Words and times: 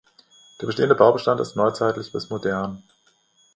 Der 0.59 0.65
bestehende 0.65 0.95
Baubestand 0.95 1.39
ist 1.41 1.55
neuzeitlich 1.55 2.11
bis 2.11 2.31
modern. 2.31 2.81